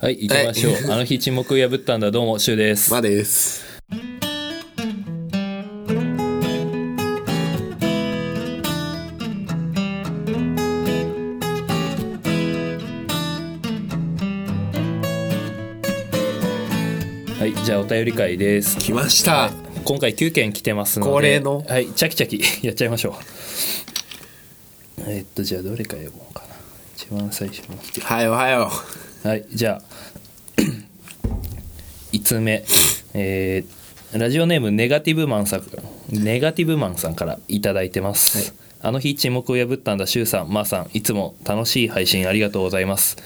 [0.00, 2.12] はい行きましょう、あの日沈黙を破ったんだ。
[2.12, 3.66] どうもシュウです、まあです。
[17.40, 18.78] はいじゃあお便り会です。
[18.78, 19.50] 来ました。
[19.84, 21.12] 今回9件来てますので。
[21.12, 21.64] 恒例の。
[21.66, 23.18] はいチャキチャキ やっちゃいましょ
[24.98, 25.10] う。
[25.10, 26.54] えっとじゃあどれから読もうかな。
[26.96, 28.70] 一番最初に来てはいおはよ
[29.24, 30.62] はいじゃあ
[32.12, 32.64] 5つ目。
[33.14, 33.78] えー
[34.18, 35.62] ラジオネームネガティブマンさん。
[36.08, 40.90] ネガティブマンさんからいただいてます、あの日沈黙を破ったんだシュウさんマーさん。
[40.94, 43.18] いつも楽しい配信ありがとうございます。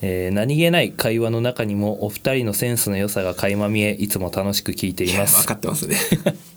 [0.00, 5.96] えー何気ない会話の中にもお二人のセンスの良さが垣間見えいつも楽しく聞いていまう分す かってますね。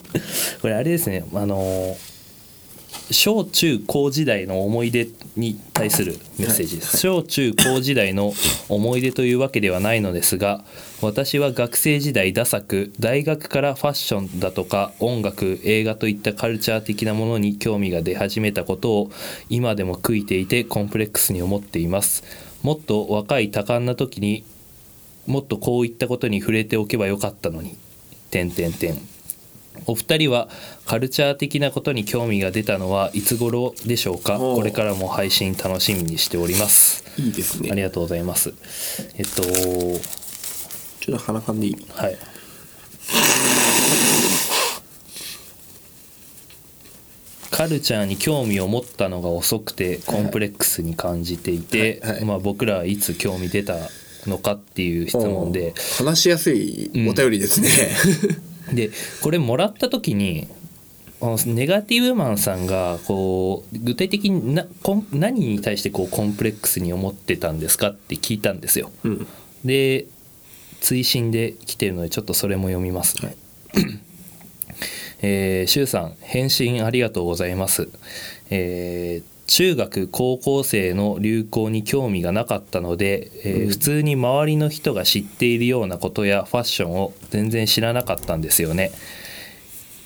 [0.62, 1.26] これあれですね。
[1.34, 2.15] あのー
[3.12, 8.34] 小中高時代の思い出に対するメッセージです、小中高時代の
[8.68, 10.64] 思い出というわけではないのですが
[11.02, 19.12] 私は学生時代ダサく大学からファッションだとか音楽映画といったカルチャー的なものに興味が出始めたことを
[19.50, 22.24] 今でも悔いていてコンプレックスに思っています。
[22.64, 24.44] もっと若い多感な時に
[25.28, 27.78] もっとこういったことに触れておけばよかったのに。
[28.32, 29.15] 点点点
[29.86, 30.50] お二人は
[30.86, 34.38] カルチャー的なことに興味が出たのはいつ頃でしょうか？
[34.38, 37.04] これからも配信楽しみにしております。
[37.18, 37.70] いいですね。
[37.72, 38.54] ありがとうございます。
[39.18, 39.44] えっと
[41.02, 41.78] ちょっと鼻かんでいい？
[41.94, 42.18] はい。
[47.52, 52.26] カルチャーに興味を持ったのが遅くてコンプレックスに感じていて、はいはい。
[52.26, 53.76] まあ、僕らはいつ興味出た
[54.26, 55.74] のかっていう質問で。
[55.98, 57.70] 話しやすいお便りですね、
[58.76, 60.48] でこれもらった時に
[61.48, 68.92] ネガティブマンさんがこう具体的になこん何に対してこうコンプレックスに思ってたんですかって聞いたんですよ。
[69.04, 69.28] うん
[69.64, 70.06] で
[70.82, 73.36] 追伸で来てるのでちょっとそれも読みますね。
[75.22, 77.90] えー、シュウさん返信ありがとうございます。
[78.52, 88.92] えー中学高校生の流行に興味がなかったので、えー普通に周りの人が知っているようなことやファッションを全然知らなかったんですよね。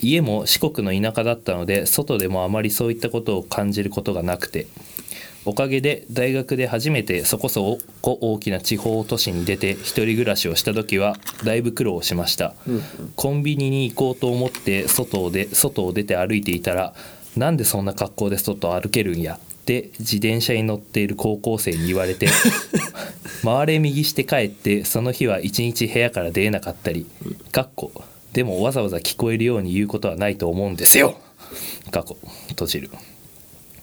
[0.01, 4.67] 家も四国の田舎だったので外でもあまりそういったことを感じることがなくて
[5.45, 12.55] おかげで大学で初めてそこそこ大きな地方都市に出て一人暮らしをした時はだいぶ苦労しました、
[13.15, 16.93] コンビニに行こうと思って外をで外を出て歩いていたら
[17.39, 22.27] なんでそんな格好で外を歩けるんやって自転車に乗っている高校生に言われて
[23.43, 27.05] 回れ右して帰ってその日は一日部屋から出れなかったり
[27.53, 27.91] かっこ
[28.33, 31.17] でもわざわざ聞こえるように言うことはないと思うんですよ。
[31.89, 32.17] 過去
[32.49, 32.91] 閉じる。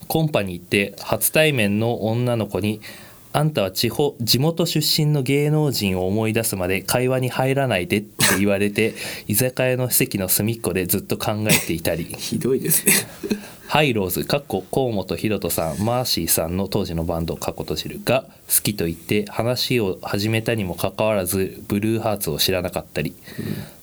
[0.06, 2.80] コンパに行って初対面の女の子に
[3.36, 8.94] 「あんたは地方地元出身の芸能人を思い出すまで会話に入らないで」って言われて
[9.28, 12.04] 居酒屋の席の隅っこでずっと考えていたり。
[12.18, 12.94] ひどいですね。
[13.68, 14.24] ハイローズ。
[14.24, 23.14] かっこ河本大翔さんマーシーさんの当時のバンド過去閉じるが好きと言って話を始めたにもかかわらずブルーハーツを知らなかったり、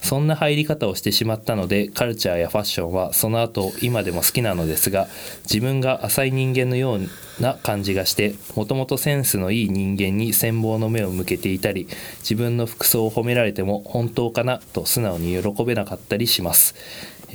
[0.02, 5.08] そんな入り方をしてしまったのでカルチャーやファッションはその後今でも好きなのですが
[5.44, 11.88] 自分が浅い人間のような感じがしてもともとセンスのいい人間に羨望の目を向けていたり
[12.20, 16.76] 自分の服装を褒められても本当かなと素直に喜べなかったりします。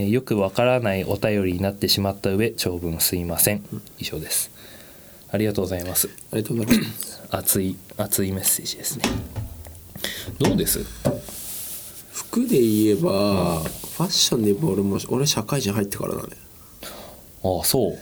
[0.00, 3.64] えーよくわからないお便りになってしまった上長文すいません。
[3.98, 4.50] 以上です。
[5.30, 6.08] ありがとうございます。
[6.32, 7.26] ありがとうございます。
[7.30, 9.04] 熱い熱いメッセージですね。
[10.38, 10.84] どうです？
[12.12, 16.28] 服で言えば、ファッションで言えば俺も俺社会人入ってからだね。
[17.42, 17.92] ああそう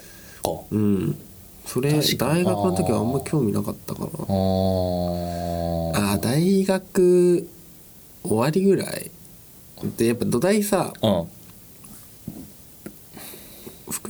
[0.44, 0.50] か。
[0.70, 1.18] うん。
[1.64, 4.12] それ大学の時はあんま興味なかったかなあー。
[5.94, 7.48] あー大学
[8.22, 9.10] 終わりぐらい。
[9.96, 11.24] でやっぱ土台さうん。
[11.24, 11.30] 服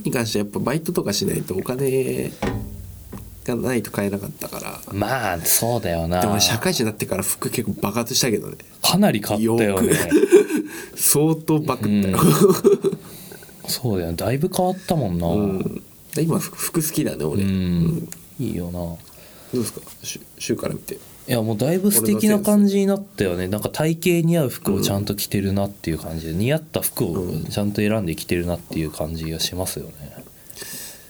[0.07, 2.31] に関してはやっぱバイトとかしないとお金
[3.45, 4.79] がないと買えなかったから。
[4.93, 6.19] まあそうだよな。
[6.21, 8.55] でも俺社会人になってから服結構爆発したけどね。
[8.81, 9.93] かなり買ったよね。
[10.95, 12.17] 相当バクったよ、
[13.67, 15.27] そうだよだいぶ変わったもんな。
[15.27, 15.83] うん。
[16.15, 18.09] で今服服好きだね俺、うん。
[18.39, 18.71] いいよな。
[18.79, 18.97] ど
[19.53, 19.81] うですか？
[20.03, 20.97] 週週から見て
[21.27, 23.49] いやもうだいぶ素敵な感じになったよね。
[23.49, 29.91] なんか体型に合う服をちゃんと着てるなっていう感じで、似合った服をちゃんと選んで着てるなっていう感じがしますよね。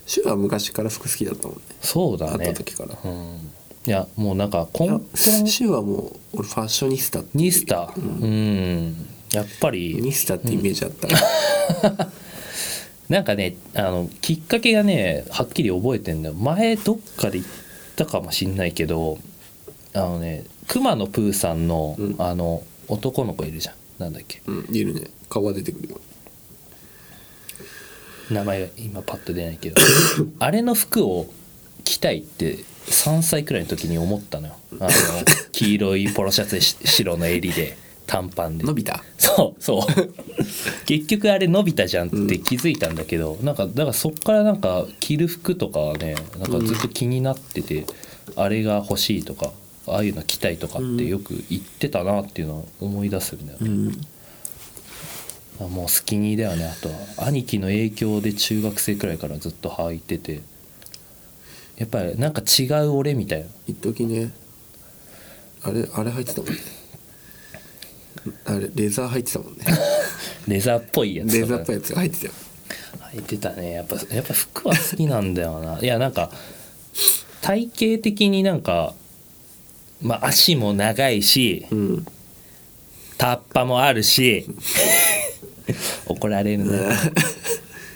[0.06, 1.62] 週は昔から服好きだったもんね。
[1.68, 2.46] 会っそうだね。
[2.46, 3.52] た時から、うん。
[3.86, 5.02] いやもうなんか根本
[5.46, 5.96] 週はも
[6.34, 7.92] う俺ファッショニスタってニスタ？
[7.96, 9.06] うん。
[9.32, 9.98] やっぱり。
[10.00, 11.14] ニスタってイメージあったか
[11.96, 12.10] ら、
[13.08, 16.34] なんかねあのきっかけがねはっきり覚えてんだよ。
[16.34, 17.46] 前どっかで言っ
[17.94, 19.18] たかもしんないけど
[19.98, 22.16] ああのね熊野プーさんの、うん。
[22.18, 23.74] あの男の子いるじゃん。
[23.98, 24.42] なんだっけ。
[24.46, 25.08] うんいるね。
[25.28, 26.00] 顔が出てくるよ。
[28.30, 29.76] 名前が今パッと出ないけど。
[30.38, 31.26] あれの服を
[31.84, 34.54] 着たいって3歳くらいの時に思ったのよ。
[34.80, 34.90] あの
[35.52, 38.64] 黄色いポロシャツでし白の襟で短パンで。
[38.64, 39.02] 伸びた？
[39.18, 40.14] そうそう。
[40.86, 47.86] 結局あれ伸びたじゃんって気づいたんだけど、なんかだからそっからなんか着る服とかはねなんかずっと気になってて、
[48.36, 49.52] あれが欲しいとか
[49.94, 54.00] ああいうの着たいとかってよく言ってたなっていうのを思い出すんだよね、うん。
[55.60, 56.66] あもうスキニーだよね。
[56.66, 60.40] あとは兄貴の影響で中学生くらいからずっと履いてて。
[61.78, 63.46] やっぱりなんか違う俺みたいな。
[63.68, 64.32] 一時ね。
[65.62, 66.58] あれあれ入ってたもんね。
[68.44, 69.64] あれレザー入ってたもんね。
[70.48, 72.32] レザーっぽいやつレとかザーっぽいやつが入ってたよ。
[73.12, 73.70] 履いてたね。
[73.72, 75.78] やっぱやっぱ服は好きなんだよな。
[75.80, 76.32] いやなんか
[77.42, 78.94] 体型的になんか
[80.02, 82.06] まあ足も長いしうん
[83.16, 84.46] タッパもあるし
[86.06, 86.78] 怒られるね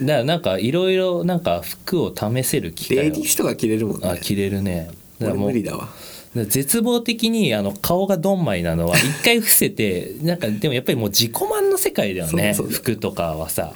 [0.01, 3.03] だからなんかいろいろなんか服を試せる機会を。
[3.03, 4.09] レディースとか着れるもんね。
[4.09, 4.91] あ着れるね。
[5.19, 5.89] だから俺もう無理だわ。
[6.35, 12.55] 絶望的にあの顔がドンマイなのは 一回伏せてなんかでもやっぱりもう自己満の世界だよね。
[12.55, 13.75] 服とかはさ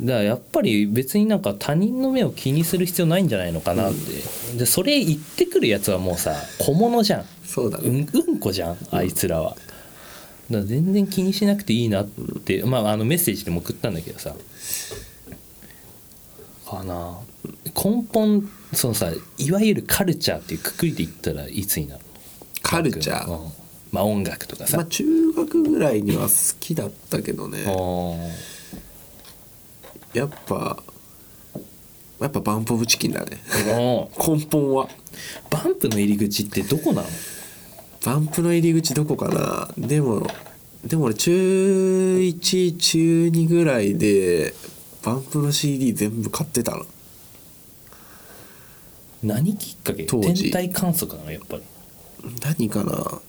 [0.00, 7.24] だからやっぱり別になんか他人の目を気にする必要ないんじゃないのかなって、でそれ言ってくるやつはもうさ小物じゃん。
[7.44, 7.88] そうだね。
[7.88, 9.50] うんうんこじゃんあいつらは。
[9.50, 9.62] だか
[10.50, 12.08] ら全然気にしなくていいなっ
[12.44, 14.34] て、まあ、あのメッセージでも送ったんだけどさ。
[16.68, 17.18] かな
[17.74, 22.06] 根本そのさいわゆるカルチャーっていうくくりで言ったらいつになるの？
[22.62, 23.52] カルチャー、うん。
[23.92, 27.64] まあ音楽とかさ、まあ中学ぐらいには好きだったけどね。
[27.66, 27.70] あ
[30.16, 30.82] やっぱ
[32.18, 33.38] やっぱバンプ・オブ・チキンだね。
[33.66, 34.08] 根
[34.50, 34.88] 本は。
[35.50, 37.08] バンプの入り口ってどこなの？
[38.04, 39.68] バンプの入り口どこかな？
[39.76, 40.26] でも
[40.82, 44.54] でも俺中1中2ぐらいで
[45.04, 46.86] バンプの CD 全部買ってたの。
[49.22, 50.04] 何きっかけ？
[50.04, 50.44] 当時。
[50.44, 51.62] 天体観測なのやっぱり。
[52.42, 53.20] 何かな？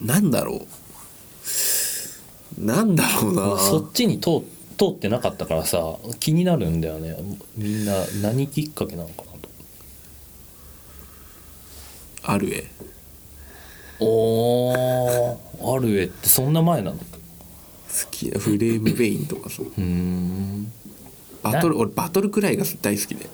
[0.00, 0.66] なんだろ
[2.58, 2.62] う？
[2.62, 3.56] なんだろうな。
[3.58, 4.42] そっちに通
[4.78, 7.16] 通ってなかったからさ気になるんだよね。
[7.56, 7.92] みんな
[8.22, 9.48] 何きっかけなのかなと。
[12.22, 12.70] あるえ。
[14.00, 15.76] おー。
[15.76, 16.96] アルエってそんな前なの？
[16.96, 17.04] 好
[18.10, 19.62] きなフレームベインとかさ。
[19.62, 20.72] うーん。
[21.42, 23.26] バトル俺バトルくらいが大好きで。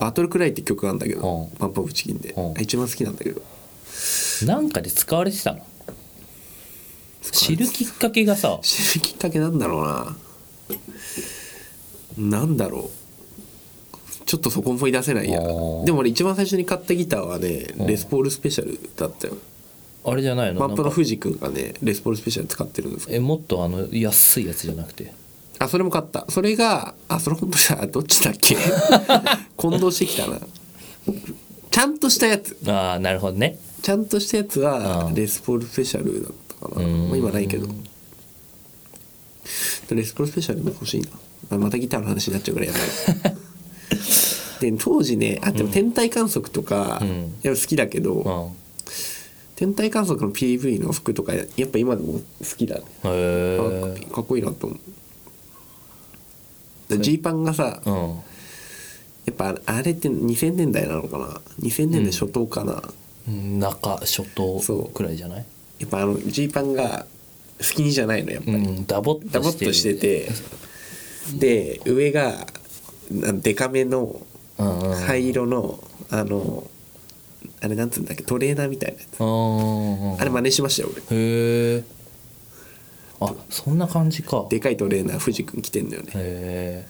[0.00, 2.32] バトルくらいって曲なんだけどうんバンプ・オブ・チキンで。
[2.32, 3.42] うん一番好きなんだけど。
[4.46, 5.60] なんかで使われてたの？
[7.30, 8.58] 知るきっかけがさ。
[8.62, 10.16] 知るきっかけなんだろうな
[12.18, 14.24] なんだろう。
[14.26, 15.40] ちょっとそこ思い出せないや。
[15.40, 15.46] で
[15.92, 17.86] も俺一番最初に買ったギターはねうん。
[17.86, 19.36] レスポールスペシャルだったよ。
[20.04, 20.60] あれじゃないの？
[20.60, 25.12] マップの藤君がねレスポールスペシャル使ってるんですえもっとあの安いやつじゃなくて？
[25.58, 26.24] あそれも買った。
[26.28, 28.56] それがあそれ本当さどっちだっけ？
[29.56, 30.38] 混同してきたな。
[31.70, 32.56] ちゃんとしたやつ。
[32.66, 33.58] ああなるほどね。
[33.82, 35.14] ちゃんとしたやつはうん。
[35.14, 37.66] レスポールスペシャルだったかな、今ないけど
[39.94, 41.08] レスポールスペシャルも欲しいな。
[41.50, 42.82] まあまたギターの話になっちゃうからやばい
[44.60, 47.08] で当時ねあでも天体観測とか、うん。
[47.08, 48.56] いや好きだけど、うん。
[49.56, 52.20] 天体観測の PV の服とかやっぱ今でも好
[52.56, 52.82] きだね。
[54.08, 54.78] かかっこいいなと思う。
[56.98, 57.94] ジーパンがさうん。
[59.26, 62.82] やっぱあれって2000年代なのかな？2000年代初頭かな、
[63.28, 65.44] 中初頭くらいじゃない？
[65.78, 67.06] やっぱあのジーパンが
[67.60, 70.28] スキニーじゃないのやっぱり、うんダボっダボっとしてて。
[70.28, 70.32] て
[71.38, 72.46] で上が
[73.10, 74.20] なデカめの
[75.06, 75.78] 灰色の
[76.10, 76.68] あの
[77.60, 78.22] あれなんつうんだっけ？
[78.24, 79.20] トレーナーみたいなやつ。
[79.20, 81.02] うんあれ真似しましたよ俺。
[81.16, 81.84] へえ
[83.20, 84.46] あそんな感じか。
[84.46, 86.10] へでかいトレーナー藤君着てんだよね。
[86.14, 86.86] え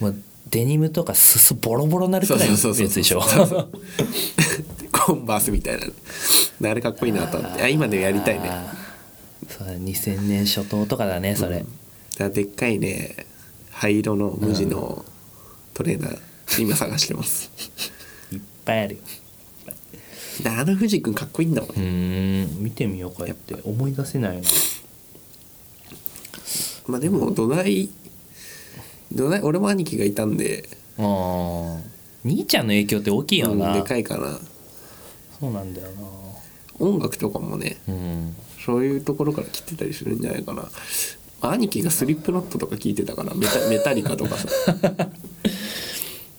[0.00, 0.12] まあ
[0.48, 3.20] デニムとか裾ボロボロなるくらいのやつでしょ？
[4.92, 5.78] コンバースみたい
[6.60, 6.70] な。
[6.70, 7.62] あれかっこいいなと思って。
[7.62, 8.50] あ今でもやりたいね
[9.48, 11.64] そうだ2000年初頭とかだねそれ、
[12.18, 13.26] らでっかいね
[13.70, 15.04] 灰色の無地の
[15.74, 17.50] トレーナー今探してます。
[18.32, 19.00] いっぱいあるよ。
[20.42, 21.70] であの藤君かっこいいんだもん。
[21.70, 22.62] うーん。
[22.62, 23.56] 見てみようかやって。
[23.64, 24.48] 思い出せないな
[26.86, 27.88] まあでも土台
[29.12, 31.80] 土台俺も兄貴がいたんで、あー。
[32.24, 34.38] 兄ちゃんの影響って大きいよな、うんでかいかな。
[35.40, 35.88] そうなんだよ
[36.78, 37.76] 音楽とかもね。
[37.86, 40.68] なうんそういうところから来てたりするんじゃないかな。
[41.42, 44.48] 兄貴がスリップノットとか聞いてたからメタ メタリカとかさ。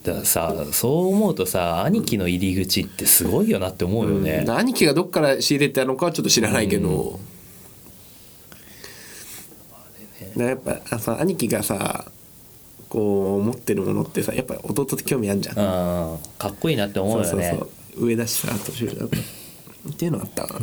[0.03, 7.19] だからさそう思うとさ兄貴の入り口ってすごいよなって思うよね、兄貴がどっから仕入れたのかはちょっと知らないけど、
[10.19, 12.11] だからやっぱあさ兄貴がさ
[12.87, 17.29] こう持ってるものってさやっぱ弟って興味あるじゃん、うんかっこいいなって思うよね。
[17.29, 18.05] そうそうそう。
[18.05, 20.59] 上だしさ年上だからっていうのあったな、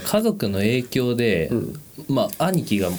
[0.00, 1.50] 家族の影響で、
[2.08, 2.90] まあ兄貴が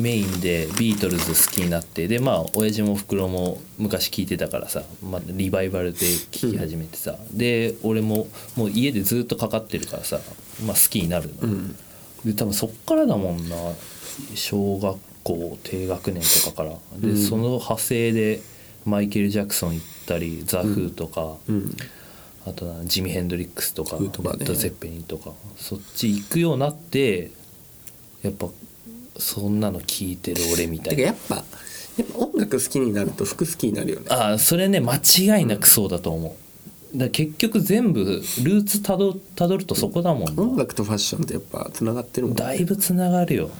[0.00, 5.98] メインでビートルズ好きになってでまあ親父もおふくろも昔聴いてたからさ、まあ、リバイバルで
[6.30, 10.20] 聴き始めてさ、で俺ももう家でずっとかかってるからさ、
[10.66, 11.40] まあ、好きになるの、
[12.24, 13.56] で多分そっからだもんな
[14.34, 16.72] 小学校低学年とかから。
[16.98, 18.40] で、その派生で
[18.84, 21.76] マイケル・ジャクソン行ったりザ・フーとか、うん
[22.48, 24.38] あとなジミ・ヘンドリックスとかフーとかね。
[24.40, 27.30] レッド・ゼッペリンとかそっち行くようになって
[28.22, 28.48] やっぱ
[29.18, 31.02] そんなの聞いてる俺みたいな。
[31.02, 31.42] やっぱや
[32.04, 34.06] っぱ音楽好きになると服好きになるよね。
[34.10, 36.36] ああそれね間違いなくそうだと思
[36.94, 36.98] う。
[36.98, 43.50] だ結局全部ルーツたどたどるとそこだもんな音楽とファッションってやっぱつながってるもんだいぶつながるよ。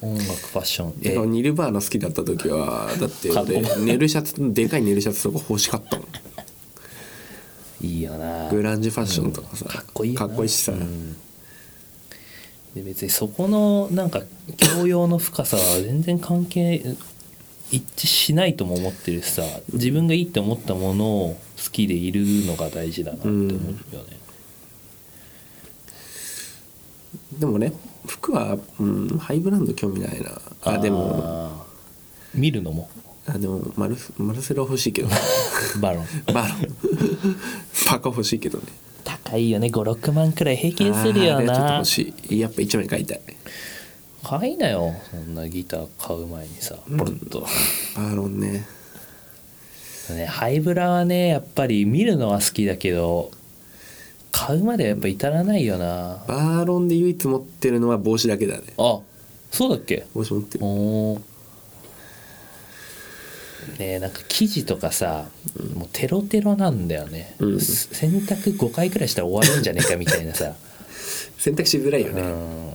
[0.00, 0.94] 音楽ファッション。
[1.02, 3.30] ええニルバーナ好きだった時はだって
[3.78, 6.06] 寝る シャツでかい寝るシャツとか欲しかったもん
[7.82, 8.48] いいよな。
[8.50, 11.14] グランジファッションとかさ、かっこいいかっこいいしさ、うん。
[12.74, 14.22] で別にそこのなんか
[14.56, 16.82] 教養の深さは全然関係
[17.70, 23.58] 一致しないとも思ってるしさ自分がいいって思ったものを好きでいるのが大事だなって思うよね、
[27.38, 27.72] でもね
[28.06, 30.40] 服は、うん、ハイブランド興味ないな。
[30.62, 31.70] あでも。
[32.34, 32.88] 見るのも
[33.26, 35.08] あでもマルマルセロ欲しいけど
[35.80, 36.06] バロン。
[36.32, 36.76] バロン。
[37.86, 38.64] パカ欲しいけどね。
[39.04, 39.68] 高いよね。
[39.68, 42.38] 56万くらい平均するよあれはちょっとな欲しい。
[42.40, 43.20] やっぱ一枚買いたい。
[44.24, 44.94] 買いなよ。
[45.10, 47.46] そんなギター買う前にさポロッと、
[47.96, 48.66] バロンね。
[50.10, 53.30] ね、ハイブラはねやっぱり見るのは好きだけど
[54.32, 56.24] 買うまではやっぱ至らないよな。
[56.26, 58.64] バーロンで唯一持ってるのは帽子だけだね。
[58.78, 58.98] あ
[59.52, 60.06] そうだっけ？
[60.12, 60.64] 帽子持ってる。
[60.64, 61.20] おー
[63.78, 65.26] ねえなんか生地とかさ、
[65.74, 67.60] もうテロテロなんだよね、うん。
[67.60, 70.54] す洗濯5回くらいしたら終わるんじゃねえかみたいなさ、
[71.38, 72.74] 洗濯しづらいよね、うん、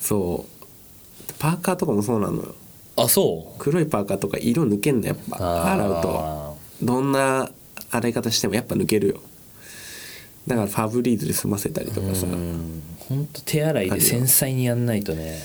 [0.00, 1.32] そう。
[1.38, 2.54] パーカーとかもそうなのよ。
[2.96, 3.58] あそう？
[3.58, 5.72] 黒いパーカーとか色抜けんのやっぱ。
[5.72, 7.50] 洗うとどんな
[7.90, 9.20] 洗い方してもやっぱ抜けるよ。
[10.46, 12.26] だからファブリーズで済ませたりとかさ。
[12.26, 12.82] うん。
[12.98, 15.40] ほんと手洗いで繊細にやんないとね。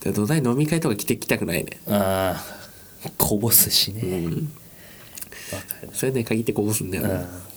[0.00, 1.78] で土台飲み会とか着てきたくないね。
[1.88, 2.57] ああ
[3.16, 4.02] こぼすしね。
[4.02, 4.52] わ、うん。
[5.92, 7.14] それで限ってこぼすんだよね。
[7.14, 7.48] うん。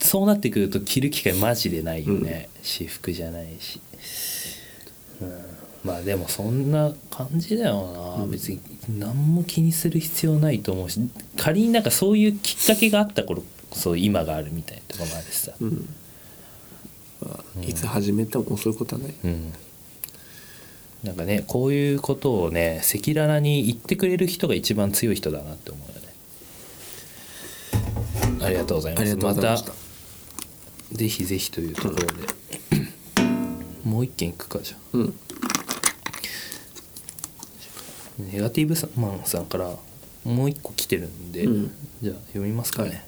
[0.00, 3.80] そうなってくると着る機会マジでないよね、私服じゃないし、
[5.22, 5.32] うん、
[5.82, 8.60] まあでもそんな感じだよな、別に
[8.98, 11.00] 何も気にする必要ないと思うし。
[11.38, 15.52] 仮になんかそういうきっかけがあった頃そう今があるみたいなとこもあるしさ、
[17.66, 19.14] いつ始めても遅いことはない。
[19.24, 19.52] うん、
[21.04, 26.08] なんかねこういうことをね赤裸々に言ってくれる人が一番強い人だなって思うよね。
[28.44, 29.16] ありがとうございます。
[29.16, 29.70] ました。
[29.70, 29.74] た
[30.92, 32.04] ぜひぜひというところで、
[33.88, 34.80] もう一件いくかじゃあ。
[34.94, 35.14] うん。
[38.18, 39.76] ネガティブマンさんから
[40.24, 41.72] もう一個来てるんで、うん。
[42.02, 43.04] じゃあ読みますかね、はい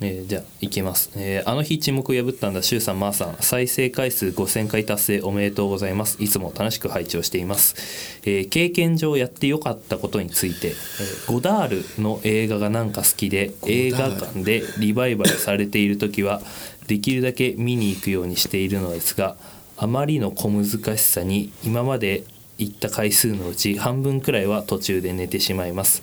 [0.00, 3.36] えーじゃあいきます、えーあの日沈黙を破ったんだシュウさんマーさん。
[3.40, 6.22] 再生回数5000回達成おめでとうございます。
[6.22, 16.42] いつも楽しく拝聴しています、えー経験上やってよかったことについて、えーゴダールの映画がなんか好きで映画館でリバイバルされている時は
[16.86, 19.36] できるだけ見に行くようにしているのですが
[19.76, 22.24] あまりの小難しさに今まで
[22.58, 26.02] 行った回数のうち半分くらいは途中で寝てしまいます。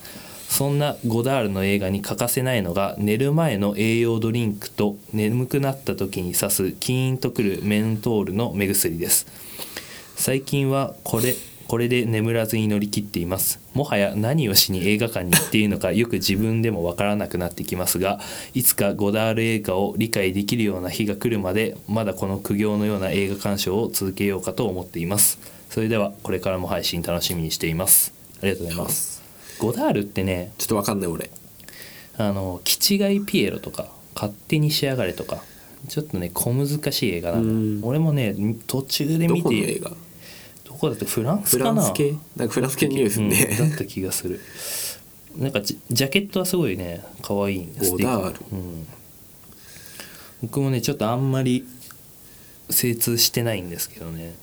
[0.51, 9.27] そんなゴダールの映画に欠かせないのが寝る前の栄養ドリンクと眠くなった時に刺すキーンとくるメントールの目薬です。
[10.17, 11.36] 最近はこれ
[11.70, 13.62] これで眠らずに乗り切っています。
[13.74, 18.20] もはや何をしに映画館に行っているのか よく自分でもわからなくなってきますが
[18.53, 25.39] いつかゴダール映画を理解できるような日が来るまでまだこの苦行のような映画鑑賞を続けようかと思っています。
[25.70, 28.12] それではこれからも配信楽しみにしています。
[28.41, 29.20] ありがとうございます
[29.62, 31.30] ゴダールってねちょっとわかんない俺。
[32.18, 35.44] あの「キ違いピエロ」とか「勝手に仕上がれ」とか
[35.88, 37.82] ちょっとね小難しい映画なんうん。
[37.82, 38.36] だ俺もね
[38.68, 39.91] 途中でど見てこの映画？
[40.65, 41.82] どこだってフランスフかな？
[41.82, 42.15] ランス系？
[42.36, 43.10] なんかフランス系の匂いで。
[43.12, 44.39] すうんだね、った気がする。
[45.38, 48.39] なんかジジャケットはすごいね可愛いんですゴダール。
[48.51, 48.88] うん、
[50.41, 51.65] 僕もねちょっとあんまり
[52.70, 54.34] 精通してないんですけどね。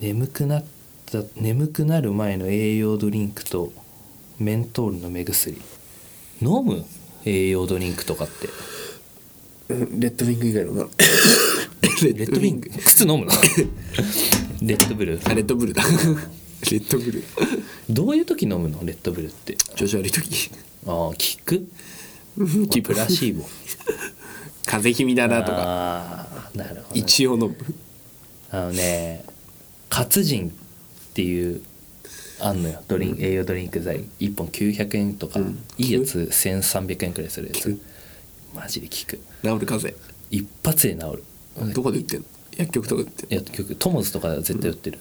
[0.00, 0.64] 眠くなっ
[1.10, 3.72] た眠くなる前の栄養ドリンクと
[4.38, 5.60] メントールの目薬。
[6.40, 6.84] 飲む？
[7.24, 8.48] 栄養ドリンクとかって。
[9.68, 9.76] レ
[10.08, 10.82] ッドウィング以外のな。
[10.82, 12.70] レッドウィング？
[12.70, 13.32] 靴飲むの？
[14.62, 15.20] レッドブル。
[15.24, 15.82] あレッドブルだ。
[16.70, 17.22] レッドブル。
[17.88, 18.84] どういう時飲むの？
[18.84, 19.56] レッドブルって。
[19.76, 20.50] 調子悪い時。
[20.86, 21.14] ああ効
[21.44, 21.68] く？
[22.82, 23.44] プラシーボ。
[24.64, 25.58] 風邪気味だなとか。
[25.58, 27.56] ああなるほどね、一応飲む。
[28.50, 29.24] あのね
[29.88, 30.52] 活人
[31.10, 31.62] っていう
[32.40, 32.82] あんのよ。
[32.88, 34.04] ドリン、栄養ドリンク剤。
[34.20, 35.62] 1本900円とか、うん。
[35.76, 36.20] いいやつ。
[36.20, 37.80] 1300円くらいするやつ。
[38.54, 39.20] マジで効く。
[39.42, 39.94] 治る風
[40.30, 41.24] 一発で治る。
[41.56, 42.26] 邪どこで売ってんの？
[42.56, 44.98] 薬局とかで売って薬局トモズとか絶対売ってる、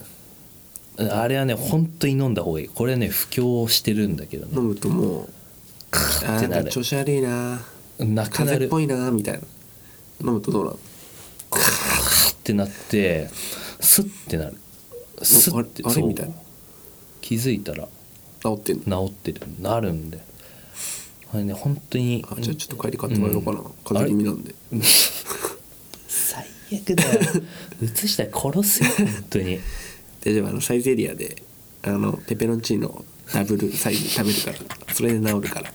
[1.12, 2.68] あれはね本当に飲んだ方がいい。
[2.68, 4.54] これね布教してるんだけどね。
[4.56, 5.30] 飲むともう
[5.92, 6.70] カーってなる。
[6.70, 7.60] 調子悪いな。
[7.60, 7.66] なく
[8.00, 8.30] なる。
[8.30, 9.42] 風邪っぽいなみたいな。
[10.22, 10.80] 飲むとどうなの
[11.50, 13.30] カーってなって
[13.80, 14.58] スッてなる
[15.23, 16.33] スッてあれみたいな。
[17.21, 17.88] 気づいたら。
[18.41, 19.41] 治って治ってる。
[19.59, 20.19] なるんで
[21.33, 22.25] あれね本当に。
[22.29, 24.55] あじゃあちょっと帰り買ってもらおうかな、風邪気味なんで。
[26.07, 27.19] 最悪だよ。
[27.81, 29.59] 移したら殺すよ本当に。
[30.23, 31.41] 大丈夫あのサイゼリアで
[31.83, 34.51] あのペペロンチーノダブルサイズ食べるか
[34.88, 34.93] ら。
[34.93, 35.73] それで治るから。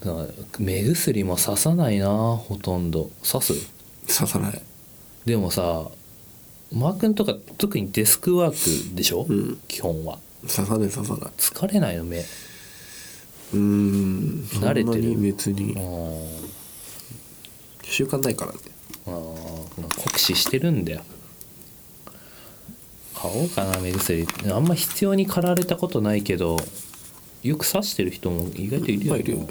[0.00, 0.26] だから
[0.58, 3.10] 目薬も刺さないなほとんど。
[3.22, 3.54] 刺す？
[4.18, 4.62] 刺さない。
[5.26, 5.90] でもさ
[6.72, 9.58] マー君とか特にデスクワークでしょ、うん。
[9.66, 10.18] 基本は。
[10.42, 11.30] 刺さない刺さない。
[11.36, 12.18] 疲れないの目。
[12.18, 14.44] うーん。
[14.60, 15.18] 慣れてる。
[15.18, 15.72] 別に。
[15.72, 16.50] うん
[17.82, 18.58] 習慣ないからね。
[19.06, 20.02] あー。
[20.02, 21.02] 酷使してるんだよ。
[23.16, 24.26] 買おうかな目薬。
[24.50, 26.56] あんま必要に駆られたことないけど
[27.42, 29.38] よく刺してる人も意外といるよ,、いっぱいいるよ。
[29.38, 29.46] うん。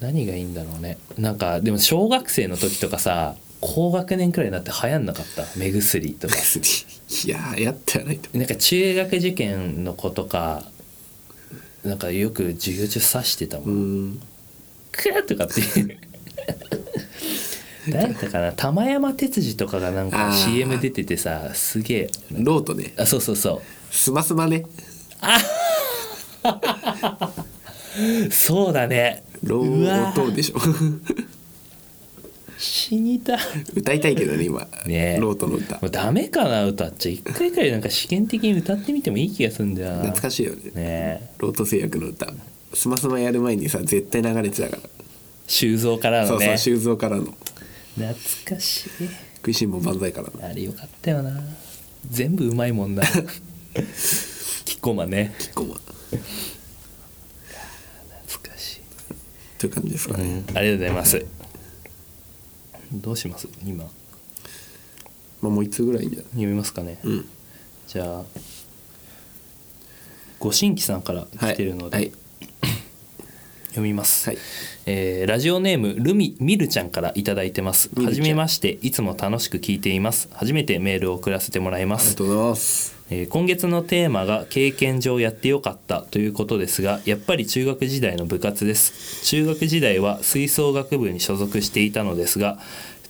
[0.00, 0.98] 何がいいんだろうね。
[1.16, 5.44] なんかでも小学生の時とかさ高学年くらいになって流行んなかった？
[5.56, 6.34] 目薬とか。
[6.36, 8.36] いややってはないと。
[8.38, 10.64] なんか中学受験の子とか
[11.84, 14.20] なんかよく授業中刺してたもん。
[14.92, 15.62] クーとかって
[17.88, 18.52] 誰だ ったかな？
[18.52, 22.10] 玉山哲司とかがなんか CM 出ててさすげえ。
[22.32, 22.92] ロートね。
[22.96, 24.64] あそうそうそスマスマね。
[27.98, 29.24] うそうだね。
[29.42, 30.58] ロートでしょ
[32.58, 33.38] 死にた
[33.74, 34.66] 歌いたいけどね今。
[34.84, 35.16] ね。
[35.16, 35.76] えロートの歌。
[35.76, 37.12] もうダメかな歌っちゃ。
[37.12, 40.70] 一回くらいなんか試験的に歌ってみてもいい気がするんだよな懐かしいよね。
[40.74, 41.30] ね。
[41.38, 42.26] ロート製薬の歌。
[42.74, 44.82] スマスマやる前にさ絶対流れてたから。
[45.46, 46.28] 修造からのね。
[46.28, 47.32] そうそう修造からの。
[47.96, 48.14] 懐
[48.56, 48.90] かしい。
[49.36, 50.44] 食いしん坊万歳からの。
[50.44, 51.40] あれよかったよな。
[52.10, 53.04] 全部うまいもんな。
[54.64, 55.34] キッコーマンね。
[55.38, 55.78] キッコーマン。
[58.26, 58.80] 懐かしい。
[59.58, 61.37] という感じですかうん、ね、ありがとうございます
[62.92, 63.48] どうします？
[63.64, 63.84] 今。
[65.40, 66.22] まあもう一通ぐらいいいんじゃ？
[66.22, 67.28] 読みますかね、うん。
[67.86, 68.24] じゃあ
[70.38, 72.12] ご新規さんから来てるので、はい
[73.68, 74.38] 読みます、はい。
[74.86, 77.90] えーラジオネームルミミルちゃんからいただいてます。
[77.96, 80.28] はじめましていつも楽しく聞いています。
[80.32, 82.02] 初めてメールを送らせてもらいます。
[82.02, 82.96] ありがとうございます。
[83.10, 86.02] えー今月のテーマが経験上やってよかった。
[86.02, 89.24] ということですがやっぱり中学時代の部活です。
[89.24, 92.58] 中学時代は吹奏楽部に所属していたのですが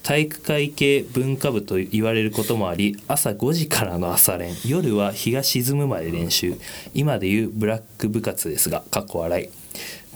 [0.02, 4.54] 体育会系文化部と言われることもあり朝5時からの朝練。
[4.66, 6.54] 夜は日が沈むまで練習。
[6.94, 9.48] 今でいうブラック部活ですがかっこ笑い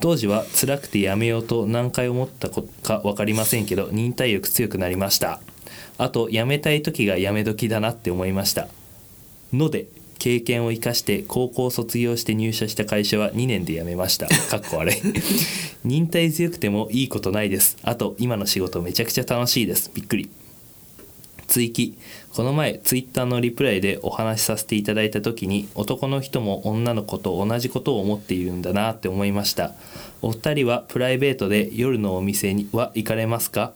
[0.01, 5.41] 当時は辛くてやめようと何回思ったか分かりませんけど忍耐力強くなりました。
[5.99, 8.69] あとやめたい時がやめ時だなって思いました。
[9.53, 9.87] ので
[10.19, 14.29] 経験を生かして高校卒業して入社した会社は2年で辞めました。
[14.29, 14.97] かっこ悪い。
[15.85, 17.77] 忍耐強くてもいいことないです。
[17.83, 19.91] あと今の仕事めちゃくちゃ楽しいです。
[19.93, 20.31] びっくり。
[21.49, 21.99] 追記
[22.35, 29.73] この前ツイッターのリプライでお話しさせていただいた時に男の人も女の子と同じことを思っているんだなって思いました。
[30.23, 33.75] お二人はプライベートで夜のお店には行かれますか？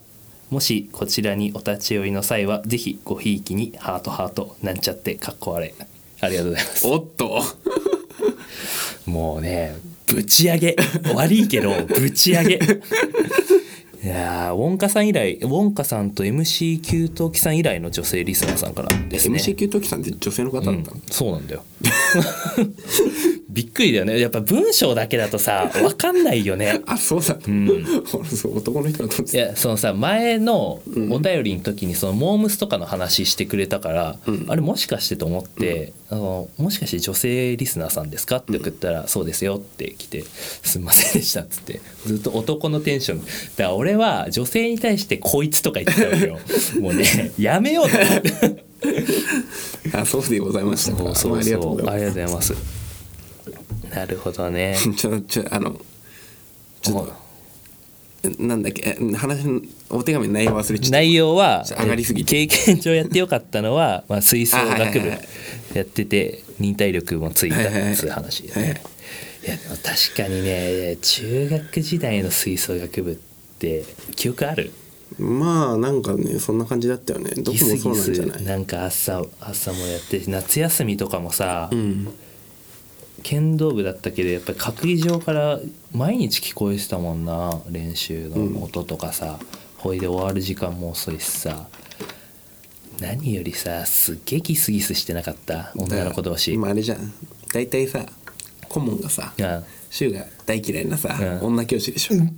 [0.48, 5.74] もしこちらにお立ち寄りの際はぜひごひいきにハートハートなんちゃってかっこ悪い。
[6.22, 6.86] ありがとうございます。
[6.86, 7.42] おっと。
[9.04, 10.76] もうねぶち上げ。
[11.14, 12.58] 悪いけどぶち上げ
[14.06, 19.40] いやーウォンカさん以来ウォンカさんと MC 給湯器さん以来の女性リスナーさんからですね。
[19.40, 21.64] MC 給湯器さんって女性の方だったの、うん、そうなんだよ
[23.56, 24.20] びっくりだよね。
[24.20, 26.82] やっぱ文章だけだとさ 分かんないよね。
[26.84, 27.66] あそうだ、ん。
[28.12, 34.44] 俺そう男の人だといやそのさ前のお便りの時にそのモームスとかの話してくれたから、うん。
[34.48, 40.22] あれもしかしてと思って、あの「もしかして女性リスナーさんですか?」って送ったら「そうですよ」って来て
[40.62, 43.20] 「すんませんでした」っつってずっと男のテンション。
[43.20, 46.38] だから俺は女性に対して「こいつ」とか言ってたわけよ。
[46.78, 48.66] もうねやめようと思って。
[49.96, 50.98] あそうでございましたか。
[50.98, 52.75] そうそうありがとうございます
[53.96, 54.76] なるほどね。
[54.96, 55.80] ちょちょあの
[56.82, 57.26] ちょっと
[58.42, 60.90] なんだっけえ話のお手紙の内容忘れちゃった。
[60.90, 62.46] 内容は上がりすぎて。
[62.46, 67.62] 経験上やってよかったのは、 まあ、吹奏楽部やってて忍耐力もついたっ
[67.94, 68.82] つう話でね。
[69.46, 73.16] いやでも確かにね中学時代の吹奏楽部っ
[73.58, 73.84] て
[74.16, 74.72] 記憶ある？
[75.18, 77.30] まあなんかねそんな感じだったよね。
[77.36, 78.42] どこもそうなんじゃない？
[78.44, 82.08] なんか朝朝もやって夏休みとかもさ、うん
[83.28, 85.58] 剣道部だったけどやっぱり閣議場から
[85.92, 89.40] 毎日聞こえてたもんな練習の音とかさ、
[89.78, 91.66] ほいで終わる時間も遅いしさ。
[93.00, 95.72] 何よりさすっげえギスギスしてなかった？
[95.74, 97.12] 女の子同士、今あれじゃん。
[97.52, 98.06] 大体さ
[98.68, 101.48] 顧問がさあ柊が大嫌いなさ、うん。
[101.48, 102.32] 女教師でしょ、俺た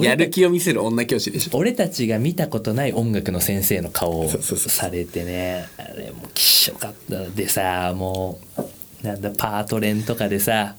[0.00, 1.56] やる気を見せる女教師でしょ。
[1.58, 5.68] 俺たちが見たことない音楽の先生の顔をされてね。
[5.76, 7.24] あれもうきっしょかった。
[7.28, 8.40] でさも
[9.02, 10.76] うなんだパート練とかでさ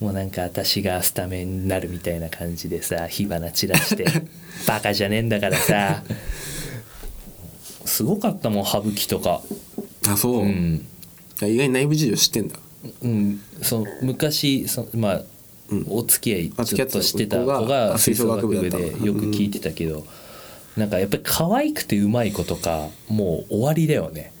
[0.00, 4.04] もうなんか私がスタメンになるみたいな感じでさ火花散らして
[4.66, 6.02] バカじゃねえんだからさ
[7.84, 9.42] すごかったもん羽吹きとか。
[10.08, 10.84] あそう、うん、
[11.40, 12.56] あ意外に内部事情知ってんだ。
[13.02, 15.31] うん、その昔そまあ、うん
[15.88, 18.70] お付き合あ付き合ってたいずっとしてた子子がが吹奏楽部で
[19.04, 20.06] よく聞いてたけど、
[20.76, 24.32] なんかやっぱり可愛くてうまい子とかもう終わりだよね。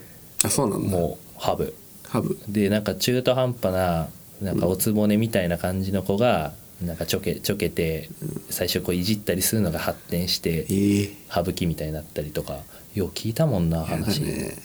[0.44, 0.88] あそうなんだ。
[0.88, 1.74] もうハブ。
[2.08, 2.38] ハブ。
[2.48, 4.08] でなんか中途半端な
[4.40, 8.08] なんかおつぼねみたいな感じの子がなんかちょけちょけて
[8.50, 11.10] 最初こういじったりするのが発展してええ。
[11.28, 12.58] 羽吹きみたいになったりとか
[12.94, 14.56] よう聞いたもんな話、ね。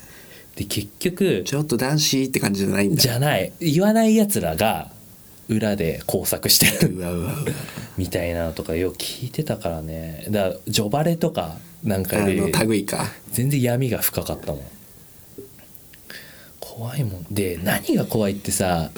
[0.55, 3.01] で結局ちょっと男子って感じじゃないんだ。
[3.01, 3.53] じゃない。
[3.59, 4.89] 言わないやつらが
[5.47, 6.95] 裏で工作してる。
[7.97, 10.25] みたいなのとかよく聞いてたからね。
[10.29, 13.05] だからジョバレとかなんかあよりの類か。
[13.31, 14.61] 全然闇が深かったもん。
[16.59, 17.25] 怖いもん。
[17.31, 18.91] で何が怖いってさ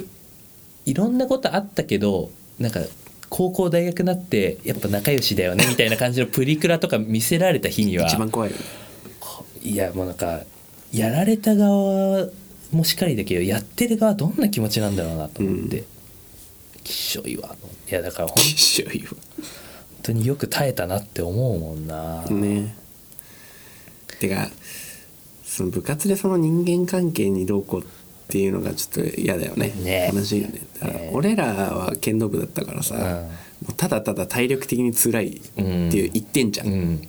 [0.85, 2.81] いろんなことあったけどなんか
[3.29, 8.51] 高校大学になってやっぱ仲良しだよねみたいな感じのプリクラとか見せられた日には一番怖い
[9.62, 10.41] いやもうなんか
[10.91, 12.27] やられた側
[12.71, 15.85] もしっかりだけどやってる側どんな気持ちなんだろうなと思って、う
[16.83, 17.55] きっしょいわ。
[17.89, 19.05] いやだから本きっしょい
[20.01, 22.75] 当によく耐えたなって思うもんな、わね。
[24.19, 24.49] てか
[25.43, 27.85] その部活でその人間関係にどうこうっ
[28.27, 29.73] ていうのがちょっと嫌だよね。
[29.83, 30.11] ね。
[30.13, 30.61] 悲しいよね。
[30.79, 31.11] だからね。
[31.13, 33.01] 俺らは剣道部だったからさ、うん。
[33.01, 33.09] も
[33.69, 37.07] うただただ体力的に辛いっていう言ってんじゃん、うん。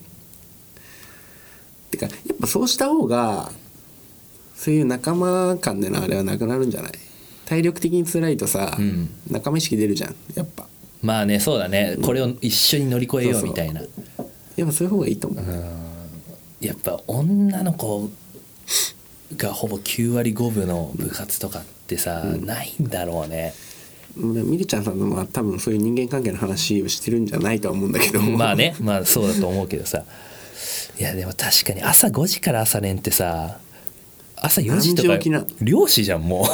[1.91, 3.53] てかやっぱそうした方が
[4.55, 6.93] そういう仲間間でのあれはなくなるんじゃない？
[7.51, 9.11] 体力的に辛いとさ、うん。
[9.29, 10.69] 仲間意識出るじゃんやっぱ。
[11.03, 11.97] まあねそうだね。
[12.01, 13.81] これを一緒に乗り越えよそうみたいな。
[14.57, 15.45] やっぱそういう方がいいと思う、
[16.61, 18.09] やっぱ女の子
[19.37, 23.53] がほぼ9割5分の部活とかってさ、ないんだろうね。
[24.17, 28.23] もうねみりちゃんさんのは多分そういう人間関係の話をしてるんじゃないとは思うんだけど。
[28.23, 28.77] まあね。
[28.81, 30.05] まあそうだと思うけどさ。
[31.01, 33.59] いやでも確かに朝5時から朝練ってさ
[34.43, 35.19] 朝4時とか
[35.61, 36.47] 漁師じゃんもう。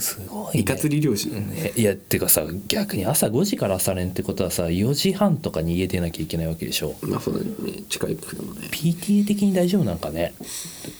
[0.00, 6.96] すごい、ね、イカ釣り漁師、ねいやってかさ逆に朝5時から朝練ってことはさ4時半とかに家出なきゃいけないわけでしょ。
[7.02, 7.84] まあそうだね。
[7.88, 10.34] 近いけどもね PTA 的に大丈夫なんかね？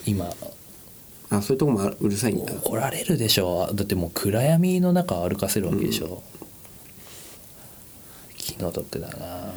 [0.07, 0.31] 今。
[1.31, 2.53] あそういうとこもうるさいんだ。
[2.53, 3.71] 怒られるでしょ。
[3.75, 6.23] だってもう暗闇の中歩かせるわけでしょ、
[8.37, 9.53] 気の毒だな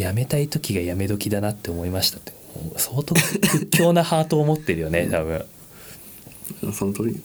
[0.00, 2.32] やめたい時がやめ時だなって思いましたって。
[2.76, 5.44] 相当屈強なハートを持ってるよね多分。
[6.72, 7.22] その通り。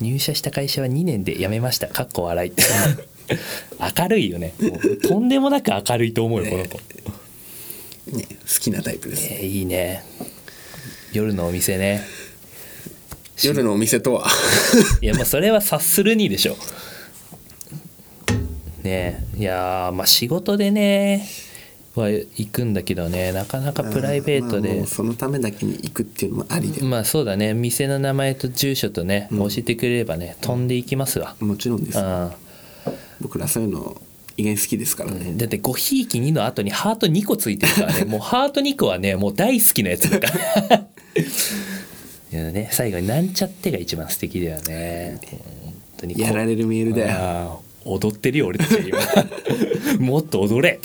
[0.00, 1.88] 入社した会社は2年で辞めました。
[1.88, 2.50] かっこ笑い。
[2.50, 2.62] って
[3.98, 4.54] 明るいよね。
[5.02, 6.78] とんでもなく明るいと思うよこの子、
[8.16, 10.04] ね好きなタイプです、えーいいね。
[11.12, 12.02] 夜のお店ね。
[13.42, 14.26] 夜のお店とは。
[15.00, 16.56] いやもうそれは察するにでしょ
[18.84, 19.24] ね。
[19.36, 21.26] えいやーまあ仕事でね
[21.94, 24.76] は行くんだけどねなかなかプライベートで。
[24.76, 27.54] まあそのためだけに行くっていうのもありで、まあそうだね。
[27.54, 29.38] 店の名前と住所とね、うん。
[29.48, 31.36] 教えてくれればね飛んでいきますわ。
[31.40, 31.98] もちろんです。
[31.98, 32.30] うん。
[33.20, 34.00] 僕らそういうの
[34.36, 38.04] 意外に好きですからね、だって5ひいき2の後にハート2個ついてるからね。
[38.10, 40.26] もうハート2個はねもう大好きなやつだか
[40.68, 40.86] ら。
[42.32, 45.20] いやね最後になんちゃってが一番素敵だよね。
[46.16, 48.98] やられるメールだよ踊ってるよ俺たち今。
[50.00, 50.80] もっと踊れ。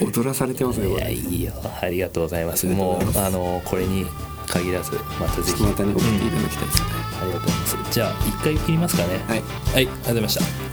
[0.00, 1.52] 踊らされてますねこいやれいいよ。
[1.80, 2.66] ありがとうございます。
[2.66, 4.04] もうあのこれに
[4.48, 5.62] 限らずまたぜひ。
[5.62, 6.86] またね送っていただきたいですね、
[7.22, 7.76] ありがとうございます。
[7.92, 9.08] じゃあ一回切りますかね。
[9.28, 9.38] はい。
[9.38, 9.42] はい、
[9.74, 10.34] ありがとうございまし
[10.66, 10.71] た